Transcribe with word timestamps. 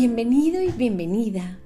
Bienvenido 0.00 0.62
y 0.62 0.68
bienvenida. 0.68 1.58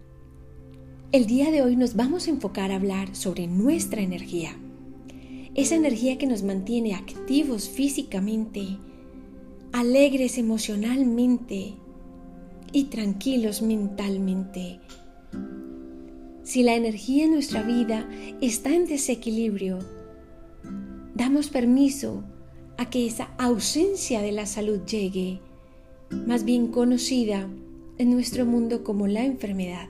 El 1.13 1.27
día 1.27 1.51
de 1.51 1.61
hoy 1.61 1.77
nos 1.77 1.97
vamos 1.97 2.27
a 2.27 2.31
enfocar 2.31 2.73
a 2.73 2.77
hablar 2.77 3.15
sobre 3.15 3.47
nuestra 3.47 4.01
energía. 4.01 4.57
Esa 5.55 5.75
energía 5.75 6.17
que 6.17 6.27
nos 6.27 6.43
mantiene 6.43 6.95
activos 6.95 7.69
físicamente, 7.69 8.79
alegres 9.75 10.39
emocionalmente 10.39 11.75
y 12.73 12.85
tranquilos 12.85 13.61
mentalmente. 13.61 14.81
Si 16.43 16.63
la 16.63 16.75
energía 16.75 17.27
en 17.27 17.33
nuestra 17.33 17.63
vida 17.63 18.09
está 18.41 18.75
en 18.75 18.87
desequilibrio, 18.87 19.79
damos 21.15 21.51
permiso 21.51 22.25
a 22.79 22.89
que 22.89 23.07
esa 23.07 23.25
ausencia 23.37 24.23
de 24.23 24.33
la 24.33 24.47
salud 24.47 24.81
llegue, 24.87 25.41
más 26.27 26.47
bien 26.47 26.69
conocida 26.69 27.47
en 28.03 28.11
nuestro 28.11 28.45
mundo 28.45 28.83
como 28.83 29.07
la 29.07 29.25
enfermedad. 29.25 29.89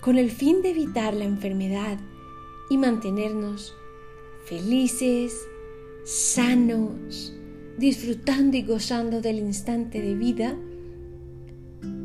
Con 0.00 0.16
el 0.18 0.30
fin 0.30 0.62
de 0.62 0.70
evitar 0.70 1.12
la 1.12 1.24
enfermedad 1.24 1.98
y 2.70 2.78
mantenernos 2.78 3.74
felices, 4.46 5.34
sanos, 6.04 7.34
disfrutando 7.76 8.56
y 8.56 8.62
gozando 8.62 9.20
del 9.20 9.38
instante 9.38 10.00
de 10.00 10.14
vida, 10.14 10.56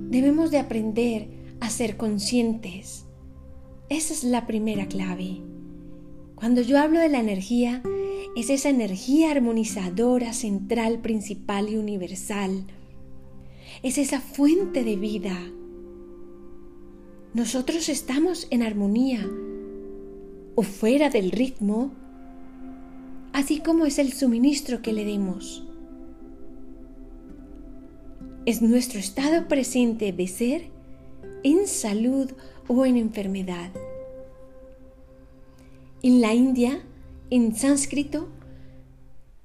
debemos 0.10 0.50
de 0.50 0.58
aprender 0.58 1.28
a 1.60 1.70
ser 1.70 1.96
conscientes. 1.96 3.06
Esa 3.90 4.14
es 4.14 4.24
la 4.24 4.48
primera 4.48 4.88
clave. 4.88 5.42
Cuando 6.36 6.62
yo 6.62 6.80
hablo 6.80 7.00
de 7.00 7.10
la 7.10 7.20
energía, 7.20 7.84
es 8.36 8.50
esa 8.50 8.70
energía 8.70 9.32
armonizadora, 9.32 10.34
central, 10.34 11.00
principal 11.02 11.70
y 11.70 11.78
universal 11.78 12.66
es 13.82 13.98
esa 13.98 14.22
fuente 14.22 14.84
de 14.84 14.96
vida. 14.96 15.38
Nosotros 17.34 17.90
estamos 17.90 18.48
en 18.52 18.62
armonía 18.62 19.28
o 20.56 20.62
fuera 20.62 21.10
del 21.10 21.32
ritmo, 21.32 21.92
así 23.32 23.60
como 23.60 23.86
es 23.86 23.98
el 23.98 24.14
suministro 24.14 24.82
que 24.82 24.94
le 24.94 25.04
demos. 25.04 25.66
Es 28.46 28.62
nuestro 28.62 29.00
estado 29.00 29.48
presente 29.48 30.12
de 30.12 30.28
ser 30.28 30.68
en 31.44 31.66
salud 31.66 32.32
o 32.68 32.86
en 32.86 32.98
enfermedad. 32.98 33.72
En 36.04 36.22
la 36.22 36.34
India, 36.34 36.84
en 37.30 37.56
sánscrito, 37.56 38.28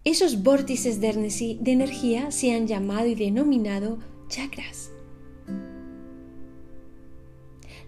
esos 0.05 0.43
vórtices 0.43 1.01
de 1.01 1.59
energía 1.65 2.31
se 2.31 2.53
han 2.53 2.67
llamado 2.67 3.07
y 3.07 3.15
denominado 3.15 3.99
chakras. 4.29 4.91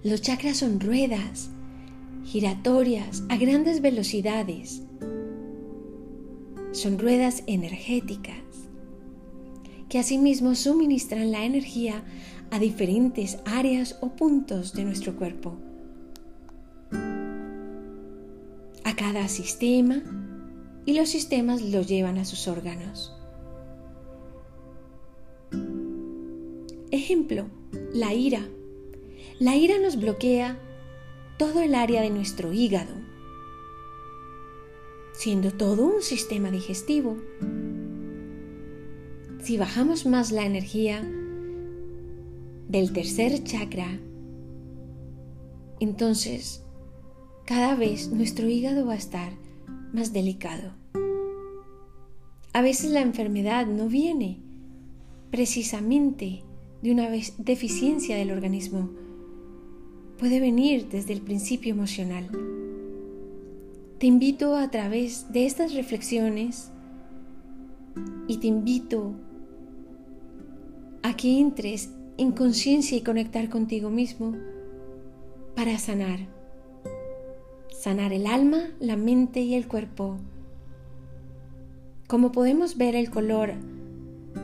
Los 0.03 0.23
chakras 0.23 0.57
son 0.57 0.81
ruedas 0.81 1.51
giratorias 2.25 3.23
a 3.29 3.37
grandes 3.37 3.81
velocidades. 3.83 4.83
Son 6.73 6.99
ruedas 6.99 7.43
energéticas 7.47 8.37
que 9.89 9.99
asimismo 9.99 10.55
suministran 10.55 11.33
la 11.33 11.45
energía 11.45 12.05
a 12.51 12.59
diferentes 12.59 13.39
áreas 13.45 13.99
o 14.01 14.11
puntos 14.11 14.73
de 14.73 14.85
nuestro 14.85 15.17
cuerpo. 15.17 15.59
A 18.85 18.97
cada 18.97 19.29
sistema 19.29 20.03
y 20.87 20.95
los 20.95 21.09
sistemas 21.09 21.61
lo 21.63 21.83
llevan 21.83 22.19
a 22.19 22.25
sus 22.25 22.49
órganos. 22.49 23.20
Ejemplo, 26.91 27.47
la 27.93 28.15
ira. 28.15 28.49
La 29.39 29.55
ira 29.55 29.79
nos 29.79 29.97
bloquea 29.97 30.59
todo 31.39 31.63
el 31.63 31.77
área 31.77 32.03
de 32.03 32.11
nuestro 32.11 32.53
hígado, 32.53 32.93
siendo 35.13 35.53
todo 35.53 35.87
un 35.87 36.03
sistema 36.03 36.51
digestivo. 36.51 37.17
Si 39.41 39.57
bajamos 39.57 40.05
más 40.05 40.33
la 40.33 40.45
energía 40.45 41.09
del 42.69 42.93
tercer 42.93 43.45
chakra, 43.45 44.01
entonces 45.79 46.65
cada 47.47 47.77
vez 47.77 48.11
nuestro 48.11 48.49
hígado 48.49 48.85
va 48.87 48.95
a 48.95 48.99
estar 48.99 49.33
más 49.93 50.13
delicado. 50.13 50.73
A 52.53 52.63
veces 52.63 52.91
la 52.91 53.01
enfermedad 53.01 53.67
no 53.67 53.87
viene 53.87 54.41
precisamente 55.31 56.43
de 56.83 56.93
una 56.93 57.09
deficiencia 57.39 58.17
del 58.17 58.31
organismo 58.31 58.89
puede 60.19 60.41
venir 60.41 60.89
desde 60.89 61.13
el 61.13 61.23
principio 61.23 61.73
emocional. 61.73 62.29
Te 63.99 64.07
invito 64.07 64.57
a 64.57 64.71
través 64.71 65.33
de 65.33 65.47
estas 65.47 65.75
reflexiones 65.75 66.71
y 68.29 68.39
te 68.39 68.47
invito 68.47 69.13
a 71.03 71.17
que 71.17 71.39
entres 71.39 71.91
en 72.17 72.33
conciencia 72.33 72.97
y 72.97 73.03
conectar 73.03 73.49
contigo 73.49 73.91
mismo 73.91 74.37
para 75.55 75.79
sanar. 75.79 76.21
Sanar 77.71 78.13
el 78.13 78.27
alma, 78.27 78.71
la 78.79 78.97
mente 78.97 79.41
y 79.41 79.55
el 79.55 79.67
cuerpo. 79.67 80.19
Como 82.07 82.31
podemos 82.31 82.77
ver 82.77 82.95
el 82.95 83.11
color 83.11 83.55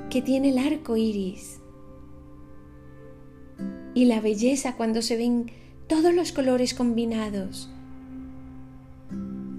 que 0.08 0.22
tiene 0.22 0.50
el 0.50 0.58
arco 0.58 0.97
iris 0.97 1.60
y 3.97 4.05
la 4.05 4.21
belleza 4.21 4.77
cuando 4.77 5.01
se 5.01 5.17
ven 5.17 5.51
todos 5.87 6.15
los 6.15 6.31
colores 6.31 6.75
combinados. 6.75 7.71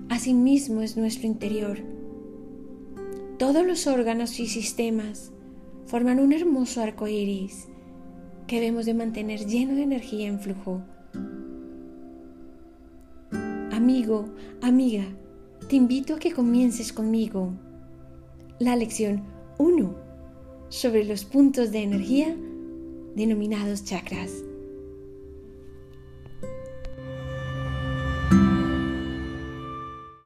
Asimismo 0.09 0.83
es 0.83 0.95
nuestro 0.95 1.25
interior. 1.25 1.79
Todos 3.39 3.65
los 3.65 3.87
órganos 3.87 4.39
y 4.39 4.45
sistemas 4.45 5.31
forman 5.87 6.19
un 6.19 6.33
hermoso 6.33 6.83
arco 6.83 7.07
iris 7.07 7.67
que 8.45 8.57
debemos 8.57 8.85
de 8.85 8.93
mantener 8.93 9.43
lleno 9.47 9.73
de 9.73 9.81
energía 9.81 10.27
en 10.27 10.39
flujo. 10.39 10.83
Amigo, 13.71 14.29
amiga, 14.61 15.05
te 15.67 15.77
invito 15.77 16.13
a 16.13 16.19
que 16.19 16.31
comiences 16.31 16.93
conmigo 16.93 17.53
la 18.59 18.75
lección 18.75 19.23
1 19.57 19.95
sobre 20.69 21.05
los 21.05 21.25
puntos 21.25 21.71
de 21.71 21.81
energía 21.81 22.37
denominados 23.17 23.83
chakras. 23.83 24.43